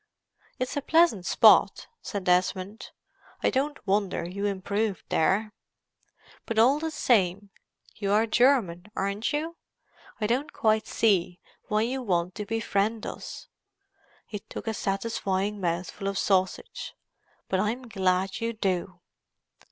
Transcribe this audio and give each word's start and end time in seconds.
"It's 0.57 0.75
a 0.75 0.81
pleasant 0.81 1.27
spot," 1.27 1.85
said 2.01 2.23
Desmond. 2.23 2.89
"I 3.43 3.51
don't 3.51 3.85
wonder 3.85 4.27
you 4.27 4.47
improved 4.47 5.03
there. 5.09 5.53
But 6.47 6.57
all 6.57 6.79
the 6.79 6.89
same, 6.89 7.51
you 7.97 8.11
are 8.11 8.25
German, 8.25 8.87
aren't 8.95 9.31
you? 9.31 9.57
I 10.19 10.25
don't 10.25 10.51
quite 10.53 10.87
see 10.87 11.39
why 11.67 11.83
you 11.83 12.01
want 12.01 12.33
to 12.33 12.47
befriend 12.47 13.05
us." 13.05 13.47
He 14.25 14.39
took 14.39 14.65
a 14.65 14.73
satisfying 14.73 15.61
mouthful 15.61 16.07
of 16.07 16.17
sausage. 16.17 16.95
"But 17.47 17.59
I'm 17.59 17.87
glad 17.87 18.41
you 18.41 18.53
do." 18.53 19.01